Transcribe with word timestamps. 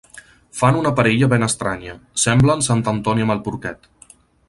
Fan 0.61 0.79
una 0.79 0.91
parella 0.99 1.29
ben 1.35 1.45
estranya. 1.49 1.95
Semblen 2.25 2.67
sant 2.71 2.85
Antoni 2.97 3.27
amb 3.27 3.37
el 3.39 3.45
porquet. 3.51 3.91